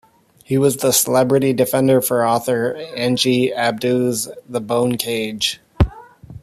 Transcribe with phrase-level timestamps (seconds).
[0.43, 5.59] He was the celebrity defender for author Angie Abdou's "The Bone Cage".